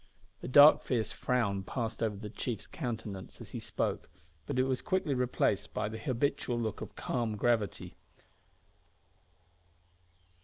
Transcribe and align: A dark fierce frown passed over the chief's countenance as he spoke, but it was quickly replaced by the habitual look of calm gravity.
A 0.41 0.47
dark 0.47 0.81
fierce 0.81 1.11
frown 1.11 1.61
passed 1.61 2.01
over 2.01 2.15
the 2.15 2.31
chief's 2.31 2.65
countenance 2.65 3.39
as 3.39 3.51
he 3.51 3.59
spoke, 3.59 4.09
but 4.47 4.57
it 4.57 4.63
was 4.63 4.81
quickly 4.81 5.13
replaced 5.13 5.75
by 5.75 5.87
the 5.89 5.99
habitual 5.99 6.59
look 6.59 6.81
of 6.81 6.95
calm 6.95 7.35
gravity. 7.37 7.93